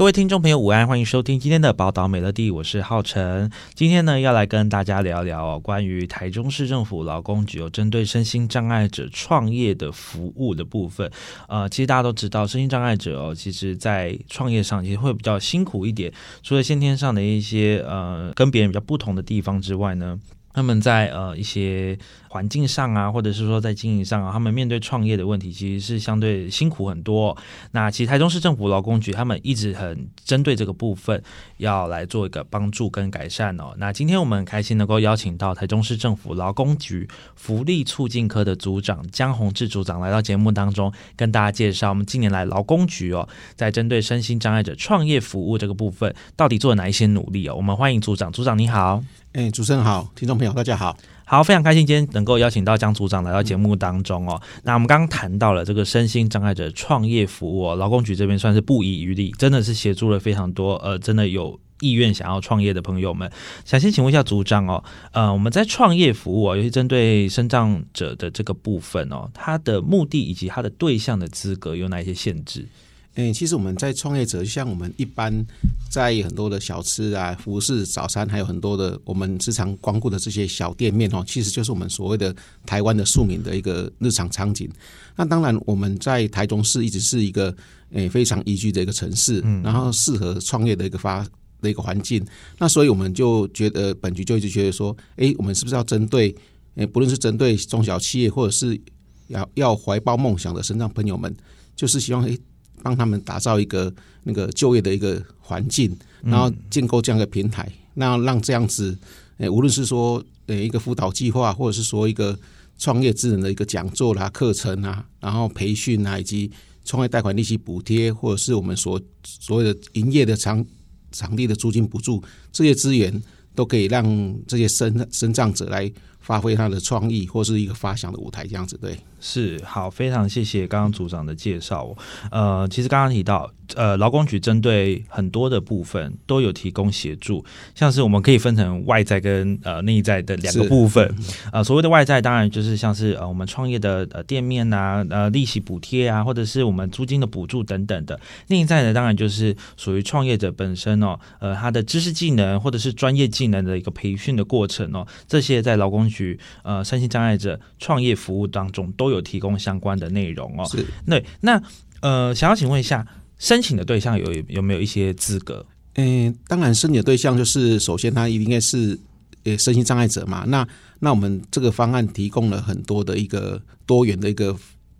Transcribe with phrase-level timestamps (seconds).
[0.00, 3.50] 各位听众朋友，午安，欢迎收听今天的《宝岛美乐地》，我是浩辰。
[3.74, 11.12] 今天呢，要来跟大家聊聊哦，关于台中市政府劳工局有针对身心障碍者创业的服务的部分。
[11.48, 16.10] 呃，其实大家都知道，身心障碍者哦，其实在创业上其实会比较辛苦一点，
[16.42, 20.18] 除了先天上的一些呃跟别人比较不同的地方之外呢，
[20.52, 21.96] 他们在呃一些
[22.28, 27.36] 环境上啊，或者是说在经营上啊，他们面对创业的问题，其实是相对辛苦很多。
[27.72, 31.22] 那其实台中市政府劳工局他们一直很针对这个部分，
[31.58, 33.74] 要来做一个帮助跟改善哦。
[33.78, 47.54] 那今天我们很开心能够邀请到台中市政府劳工局福利促进科的组长江宏志组长来到节目当中，跟大家介绍我们近年来劳工局哦，在针对身心障碍者创业服务这个部分，到底做了哪一些努力哦。
[47.54, 49.02] 我们欢迎组长，组长你好。
[49.32, 54.42] 哎，主持人好，听众朋友大家好，好，非常开心今天能够邀请到江组长来到节目当中哦。
[54.64, 63.30] 那我们刚刚谈到了这个身心障碍者创业服务，哦，劳工局这边算是不遗余力，真的是协助了非常多呃，真的有意愿想要创业的朋友们。
[63.64, 72.66] 想先请问一下组长哦，呃，我们在创业服务哦，尤其针对身障者的这个部分哦，它的目的以及它的对象的资格有哪一些限制？
[73.16, 75.44] 嗯，其实我们在创业者，就像我们一般
[75.90, 84.70] 在很多的小吃啊、服饰、早餐，还有很多的我们时常光顾的这些小店面哦，其实就是我们所谓的台湾的庶民的一个日常场景。
[85.16, 87.54] 那当然，我们在台中市一直是一个
[87.90, 91.26] 诶非常宜居的一个城市，然后适合创业的一个发
[91.60, 92.24] 的一个环境。
[92.58, 96.34] 那所以我们就觉得本局就一直觉得说，诶，我们是不是要针对
[96.76, 98.80] 诶，不论是针对中小企业，或者是
[99.26, 101.34] 要要怀抱梦想的身障朋友们，
[101.74, 102.38] 就是希望诶。
[102.82, 103.92] 帮他们打造一个
[104.24, 108.96] 那个就业的一个环境，然后建构这样一个平台，那让这样子，
[109.38, 112.38] 诶，无论是说呃一个辅导计划，或者是说一个
[112.78, 116.50] 创业智能的一个讲座啦、课程啊，然后培训啊，以及
[116.84, 120.64] 创业贷款利息补贴，或者是我们所所谓的营业的场
[121.12, 123.22] 场地的租金补助，这些资源
[123.60, 124.02] 都可以让
[124.46, 128.98] 这些身身障者来发挥他的创意，或是一个发想的舞台，这样子对。
[129.20, 131.94] 是好，非常谢谢刚刚组长的介绍。
[132.30, 137.44] 呃，其实刚刚提到，呃，劳工局针对很多的部分都有提供协助，
[137.74, 141.14] 像是我们可以分成外在跟呃内在的两个部分。
[141.52, 148.18] 呃，所谓的外在，当然就是像是呃我们创业的呃店面啊，呃利息补贴啊，或者是我们租金的补助等等的。
[148.46, 159.10] 内在的当然就是属于创业者本身哦，呃他的知识技能或者是专业技能的一个培训的过程哦，这些在劳工局呃身心障碍者创业服务当中都。
[159.10, 161.24] 有提供相关的内容哦，是对。
[161.40, 161.60] 那
[162.00, 163.04] 呃，想要请问一下，
[163.40, 165.66] 申请的对象有有没有一些资格？
[165.94, 168.96] 嗯，当然，申请的对象就是首先他应该是
[169.42, 170.44] 呃身心障碍者嘛。
[170.46, 170.64] 那
[171.00, 174.56] 那我们这个方案提供了很多的一个多元的一个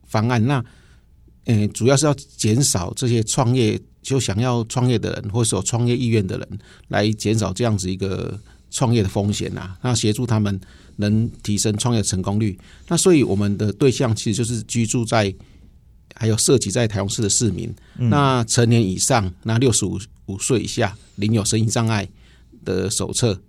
[0.08, 0.44] 方案。
[0.44, 0.64] 那
[1.44, 6.58] 嗯，主要是要减少这些创业就想要创业的人，或是有创业意愿的人，
[6.88, 8.36] 来减少这样子一个
[8.70, 9.78] 创业的风险啊。
[9.82, 10.60] 那协助他们。
[10.96, 15.34] 能提升创业成功率，那所以我们的对象其实就是居住在，
[16.20, 17.74] 还有涉及在台中市的市民。
[17.96, 22.06] 嗯、那成年以上，那六十五五岁以下，领有身心障碍
[22.62, 23.40] 的手册。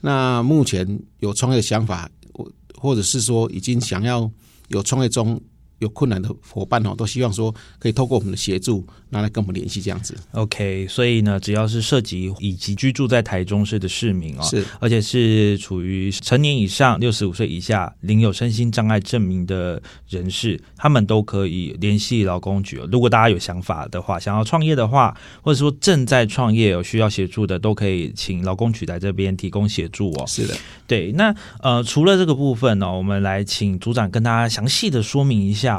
[0.00, 0.86] 那目前
[1.18, 4.30] 有创业的想法，或或者是说已经想要
[4.68, 5.40] 有创业中。
[5.80, 10.14] 有困难的伙伴哦，都希望说可以透过我们的协助，拿来跟我们联系这样子。
[10.32, 22.78] OK，所以呢，只要是涉及以及居住在台中市的市民哦，是，而且是处于成年以上、六十五岁以下、领有身心障碍证明的人士，他们都可以联系劳工局。
[22.92, 30.26] 如果大家有想法的话，想要创业的话，或者说正在创业有需要协助的，都可以请劳工局来这边提供协助哦。
[30.26, 30.54] 是的，
[30.86, 31.10] 对。
[31.12, 35.69] 那呃，除了这个部分呢、哦，我们来请组长跟大家详细的说明一下。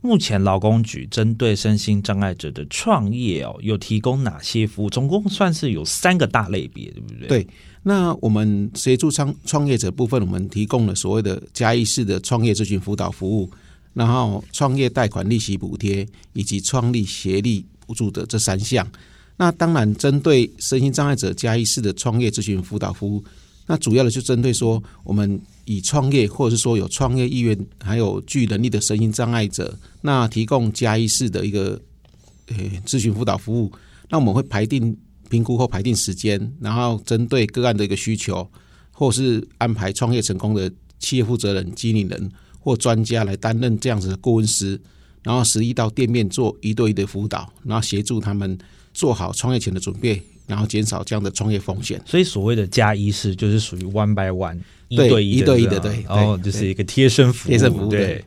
[0.00, 4.90] 目前劳工局针对身心障碍者的创业哦，有提供哪些服务？
[4.90, 7.28] 总共算是有三个大类别，对不对？
[7.28, 7.48] 对。
[7.82, 13.50] 那我们协助创创业者部分，我们提供了所谓的嘉义市的创业咨询辅导服务，
[13.94, 18.86] 然后创业贷款利息补贴以及创立协力补助的这三项。
[19.36, 23.24] 那当然，针对身心障碍者嘉义市的创业咨询辅导服务，
[23.68, 25.40] 那主要的就针对说我们。
[25.70, 31.78] 以创业或者是说有创业意愿，还有具能力的身心障碍者，那提供加一式的一个
[32.46, 32.56] 呃
[32.86, 33.70] 咨询辅导服务。
[34.08, 34.96] 那我们会排定
[35.28, 38.50] 评估后排定时间，然后针对个案的一个需求，
[38.92, 44.80] 或是安排创业成功的企业负责人、经理人或专家来担任这样子的顾问师，
[45.22, 48.56] 然后实际到店面做一对一的辅导，然后协助他们
[48.94, 52.02] 做好创业前的准备，然后减少这样的创业风险。
[52.04, 54.58] 所以所谓的加一是就是属于 one by one
[54.88, 58.00] 一对一一对一的，对，然后就是一个贴身服务，贴身服务，对。
[58.00, 58.24] 对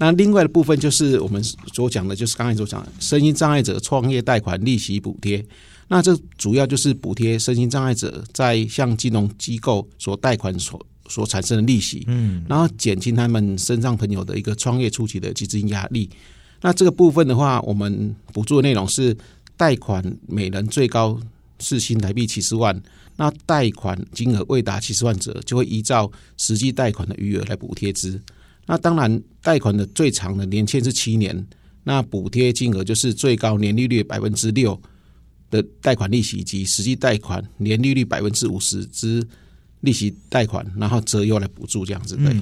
[0.00, 5.44] 那另外的部分就是我们所讲的，就是刚才所讲的身心障碍者创业贷款利息补贴。
[5.88, 16.08] 那这主要就是补贴身心障碍者在向金融机构所贷款所所产生的利息，嗯，然后减轻他们身上朋友的一个创业初期的资金压力。
[16.60, 19.16] 那这个部分的话，我们补助的内容是
[19.56, 21.18] 贷款每人最高
[21.60, 22.80] 是新台币七十万，
[23.16, 28.20] 那贷款金额未达七十万者，就会依照实际贷款的余额来补贴之。
[28.66, 31.46] 那当然，贷款的最长的年限是七年，
[31.84, 34.78] 那补贴金额就是最高年利率百分之六
[35.50, 39.26] 的贷款利息及实际贷款年利率百分之五十之
[39.80, 42.14] 利息贷款，然后择优来补助这样子。
[42.16, 42.36] 对，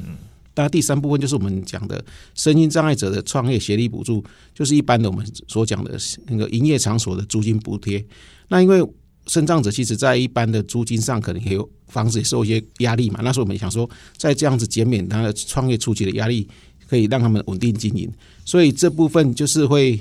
[0.57, 2.05] 那第三部分就是我们讲的
[2.35, 5.97] 身心障碍者的创业协力补助，就是一般的我们所讲的
[6.27, 8.05] 那个营业场所的租金补贴。
[8.49, 8.83] 那因为
[9.29, 13.21] 身障者其实，在一般的租金上可能也有房子也受一些压力嘛。
[13.25, 16.47] 那时候我们想说，在这样子减免他的创业初期的压力，
[16.89, 18.09] 可以让他们稳定经营。
[18.45, 19.99] 所以这部分就是会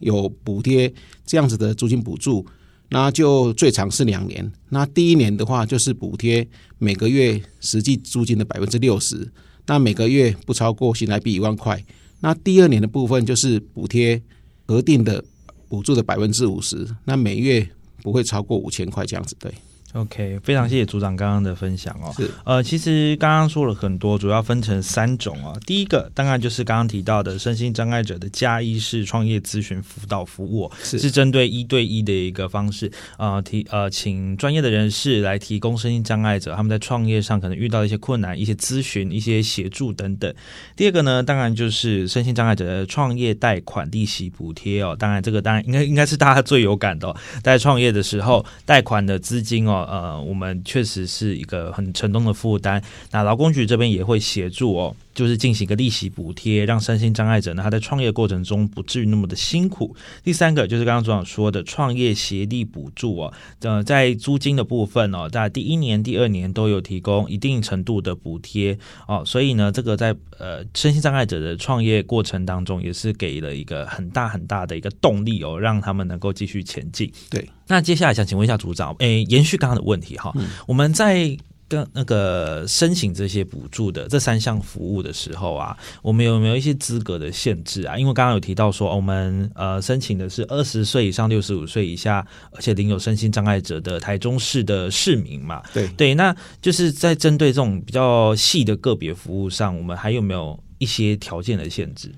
[0.00, 0.92] 有补贴
[1.24, 2.44] 这样子的租金补助，
[2.88, 4.50] 那就最长是两年。
[4.70, 6.44] 那第一年的话，就是补贴
[6.78, 9.30] 每个月实际租金的百分之六十，
[9.66, 11.80] 那每个月不超过新台币一万块。
[12.18, 14.20] 那第二年的部分就是补贴
[14.66, 15.24] 核定的
[15.68, 17.68] 补助的百分之五十，那每月。
[18.04, 19.50] 不会超过五千块这样子，对。
[19.94, 22.12] OK，非常谢谢组长刚刚的分享哦。
[22.16, 25.56] 是，呃，其实刚刚说了很多，主要分成三种哦。
[25.64, 40.34] 第一个当然就是刚刚提到的身心障碍者的加一式创业咨询辅导服务，是是针对一对一的一个方式，呃，提呃，请专业的人士来提供身心障碍者他们在创业上可能遇到一些困难、一些咨询、一些协助等等。
[40.74, 44.96] 第二个呢，当然就是身心障碍者的创业贷款利息补贴哦。
[44.98, 49.83] 当然，这个当然应该应该是大家最有感的哦，在创业的时候贷款的资金哦。
[49.84, 52.82] 呃，我们确实是一个很沉重的负担。
[53.10, 59.94] 那劳工局这边也会协助哦，就是进行一个利息补贴，让身心障碍者呢他在创业过程中不至于那么的辛苦。
[60.22, 68.76] 第三个就是刚刚组长说的创业协力补助哦，呃，在租金的部分哦，在第一年、第二年都有提供一定程度的补贴
[69.06, 77.10] 哦，所以呢，这个在呃身心障碍者的创业过程当中，也是给了一个很大很大的一个动力哦，让他们能够继续前进。
[77.30, 77.48] 对。
[77.66, 81.34] 那接下来想请问一下组长，诶，延续刚刚的问题哈，嗯、我们在
[81.74, 87.98] 跟那个申请这些补助的这三项服务的时候啊，我们有没有一些资格的限制啊？
[87.98, 95.60] 因为刚刚有提到说，我们呃申请的是二十岁以上、六十五岁以下，而且领有身心障碍者的台中市的市民嘛。
[95.72, 102.12] 对对，那就是在针对这种比较细的个别服务上，我们还有没有一些条件的限制？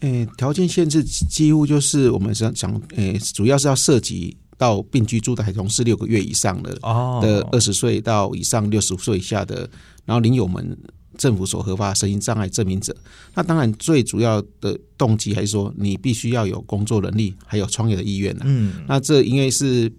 [0.00, 4.36] 诶，条件限制几乎就是我们想讲，诶，主要是要涉及。
[4.58, 6.74] 到并居住的台中市六个月以上的
[7.22, 9.70] 的二十岁到以上六十五岁以下的，
[10.04, 10.76] 然后领有我们
[11.16, 12.94] 政府所核发身心障碍证明者。
[13.34, 18.36] 那当然最主要的动机还是说你必须要有工作能力，还有创业的意愿。
[18.42, 19.90] 嗯，那这因为是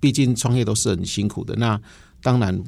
[0.00, 1.54] 毕竟创业都是很辛苦的。
[1.56, 1.78] 那
[2.22, 2.64] 当然。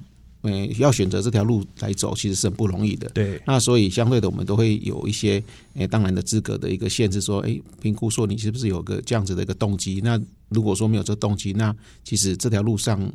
[0.46, 3.08] 嗯，要选择这条路来走，其实是很不容易的。
[3.10, 5.42] 对，那所以相对的，我们都会有一些，
[5.74, 10.00] 诶，当然的资格的一个限制，说，诶，评估说你是不是有个这样子的一个动机？
[10.02, 11.74] 那如果说没有这个动机，那
[12.04, 13.12] 其实这条路上，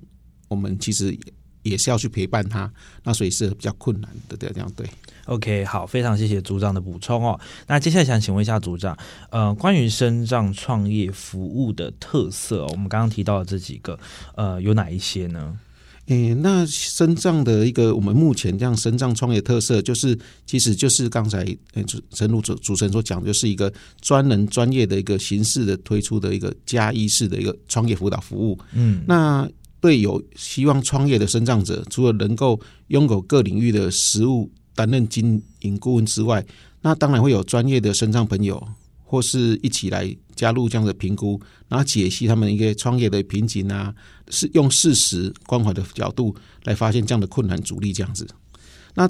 [0.48, 1.18] 我们其实
[1.64, 2.72] 也是要去陪伴他，
[3.04, 4.86] 那所以是比较困难的，对，这样对。
[5.26, 7.40] OK，好，非常谢谢组长的补充哦。
[7.68, 8.98] 那接下来想请问一下组长，
[9.30, 13.98] 呃，关于身障创业服务的特色，我们刚刚提到的这几个，
[14.36, 15.58] 呃，有哪一些呢？
[16.08, 21.46] 诶，那身障的一个，我们目前这样身障创业特色，就是其实就是刚才
[22.12, 28.60] 陈如主主持人所讲，就是一个专人专业的一个形式的推出的一个加一式的一个创业辅导服务。
[28.74, 36.46] 嗯，那对有希望创业的生障者，除了能够拥有各领域的实务担任经营顾问之外，
[36.82, 38.62] 那当然会有专业的身障朋友。
[39.04, 40.10] 或是一起来
[40.42, 43.94] 加入这样的评估，然后解析他们一个创业的瓶颈啊，
[44.30, 48.28] 是用事实关怀的角度来发现这样的困难阻力这样子。
[48.96, 49.08] 那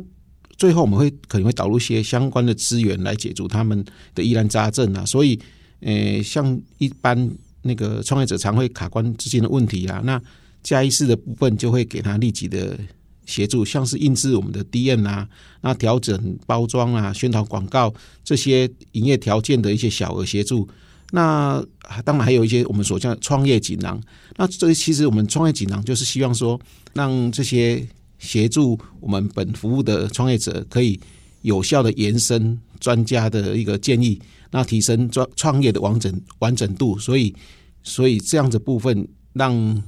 [0.57, 3.81] 最后我们会可能会导入一些相关的资源来解除他们
[4.13, 5.05] 的疑难杂症啊。
[5.05, 5.39] 所以，
[5.79, 10.21] 呃，像一般那个创业者常会卡关资金的问题啊，那
[10.61, 12.77] 加一式的部分就会给他立即的。
[13.23, 15.25] 协助像是印制我们的 DM 啊，
[15.61, 17.93] 那调整包装啊，宣传广告
[18.25, 20.67] 这些营业条件的一些小额协助，
[21.11, 21.63] 那
[22.03, 24.01] 当然还有一些我们所叫创业锦囊。
[24.37, 26.59] 那这其实我们创业锦囊就是希望说，
[26.93, 27.87] 让这些
[28.17, 30.99] 协助我们本服务的创业者可以
[31.43, 36.97] 有效的延伸专家的一个建议，那提升创创业的完整完整度。
[36.97, 37.35] 所以，
[37.83, 39.83] 所以这样子部分让。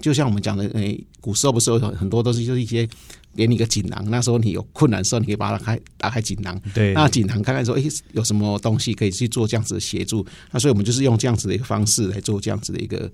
[0.00, 2.86] 就像我们讲的，诶、欸，古时候不是有很多都是就是一些
[3.34, 13.10] 连一个锦囊，那时候你有困难的时候，你可以把它开打开锦囊，对，那锦囊看看说，诶、欸，有什么东西可以去做这样子的协助，那所以我们就是用这样子的一个方式来做这样子的一个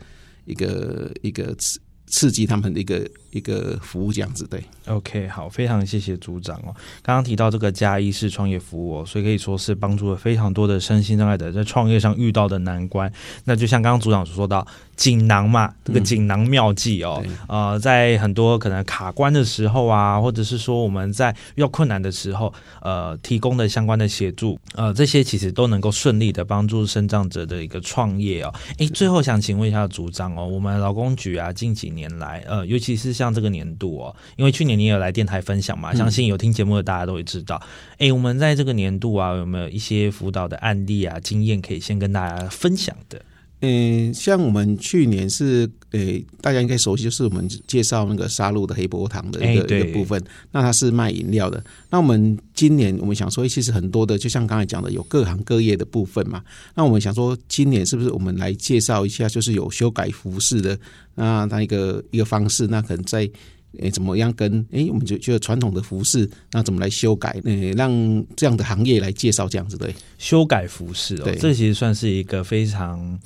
[0.46, 4.62] 一个一个刺刺激他们的一个一个服务这样子，对。
[4.86, 6.74] OK，好，非常谢谢组长哦。
[7.02, 13.10] 刚刚提到这个加一式创业服务哦，所以可以说是帮助了非常多的身心障碍者在创业上遇到的难关。
[13.44, 28.52] 那就像刚刚组长所说到，锦囊嘛，这个锦囊妙计哦，呃，在很多可能卡关的时候啊，或者是说我们在遇到困难的时候，呃，提供的相关的协助，呃，这些其实都能够顺利的帮助身障者的一个创业哦。
[28.78, 34.80] 诶，最后想请问一下组长哦，我们劳工局啊，近几年来，呃，尤其是像这个年度哦，因为去年。
[34.80, 35.92] 你有来电台分享嘛？
[35.94, 37.56] 相信有听节目的大家都会知道。
[37.98, 43.20] 哎、嗯欸，我们在这个年度啊，有没有一些辅导的案例啊、经验可以先跟大家分享的？
[43.60, 50.22] 嗯，像我们去年是，呃、欸，大家应该熟悉，就是我们介绍那个杀戮的黑波糖的一个、欸、一个部分。
[50.52, 51.62] 那它是卖饮料的。
[51.90, 56.42] 那我们今年我们想说，其实很多的，就像刚才讲的，有各行各业的部分嘛。
[56.74, 60.78] 那我们想说，今年是不是我们来介绍一下，就是有修改服饰的
[61.14, 63.30] 那它一个一个方式，那可能在。
[63.78, 67.40] 诶，怎么样跟诶，我们就就传统的服饰，那怎么来修改？
[67.44, 67.92] 诶，让
[68.34, 73.16] 这样的行业来介绍这样子的，修改服饰哦，对，这其实算是一个非常。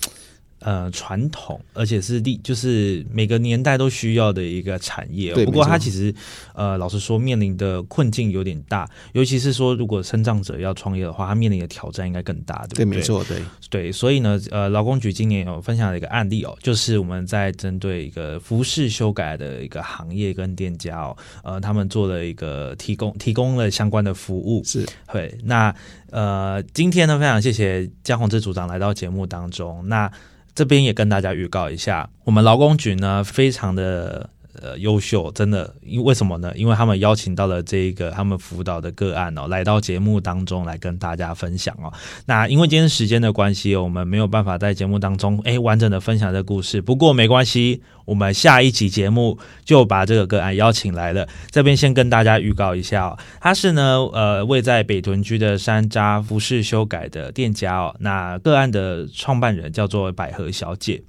[0.64, 6.12] 呃，传统而且是历，就是每个年代都需要的一个产业不过它其实，
[6.54, 12.84] 呃，老实说，面临的困境有点大，尤其是说，如果生长者要创业的话，他面临的挑战应该更大，对不对？
[12.84, 13.92] 对，没错，对对。
[13.92, 24.64] 所以呢，呃，劳工局今年有分享了一个案例哦，就是我们在针对一个服饰修改的一个行业跟店家哦，呃，他们做了一个提供，提供了相关的服务。
[24.64, 25.36] 是，对。
[25.44, 25.74] 那
[26.14, 29.82] 呃，今天呢，非常谢谢江宏志组长来到节目当中。
[29.88, 30.08] 那
[30.54, 34.30] 这边也跟大家预告一下，我们劳工局呢，非常的。
[34.62, 36.52] 呃，优秀，真的，因为什么呢？
[36.54, 41.92] 因为他们邀请到了这一个他们辅导的个案哦，来到节目当中来跟大家分享哦。
[42.26, 46.80] 那因为今天时间的关系，我们没有办法在节目当中诶完整的分享这个故事。
[46.80, 51.28] 不过没关系，我们下一期节目就把这个个案邀请来了。
[51.50, 57.94] 这边先跟大家预告一下哦，他是呢呃位在北屯区的山楂服饰修改的店家哦。
[57.98, 61.02] 那个案的创办人叫做百合小姐。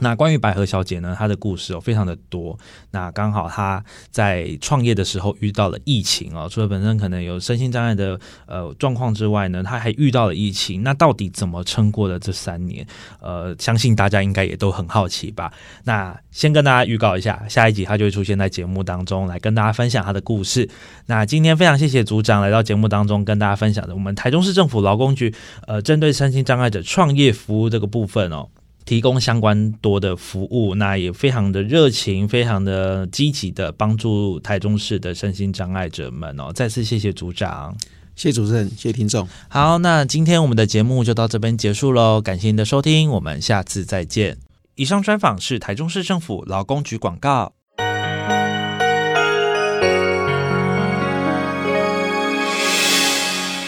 [0.00, 2.58] 那关于百合小姐呢，她的故事哦非常的多。
[2.90, 10.82] 那刚好她在创业的时候遇到了疫情哦，除了本身可能有身心障碍的呃状况之外呢，她还遇到了疫情。
[10.82, 12.86] 那到底怎么撑过了这三年？
[13.20, 15.52] 呃，相信大家应该也都很好奇吧。
[15.84, 20.68] 那先跟大家预告一下，下一集她就会出现在节目当中来跟大家分享她的故事。
[21.06, 25.34] 那今天非常谢谢组长来到节目当中跟大家分享的我们台中市政府劳工局
[25.66, 28.48] 呃针对身心障碍者创业服务这个部分哦。
[28.88, 36.50] 提供相关多的服务，那也非常的热情，非常的积极的帮助台中市的身心障碍者们哦。
[36.54, 37.76] 再次谢谢组长，
[38.16, 39.28] 谢谢主持人，谢谢听众。
[39.48, 44.38] 好，那今天我们的节目就到这边结束喽，感谢您的收听，我们下次再见。
[44.76, 47.52] 以上专访是台中市政府劳工局广告。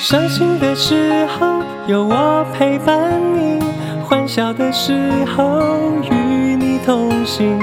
[0.00, 3.79] 伤心的时候有我陪伴你。
[4.10, 4.92] 欢笑的时
[5.36, 5.62] 候
[6.02, 7.56] 与你同行，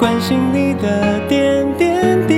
[0.00, 2.31] 关心你的点点滴。